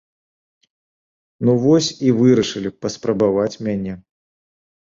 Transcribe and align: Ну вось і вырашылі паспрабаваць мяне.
Ну 1.49 1.55
вось 1.65 1.91
і 2.07 2.13
вырашылі 2.21 2.69
паспрабаваць 2.87 3.59
мяне. 3.69 3.93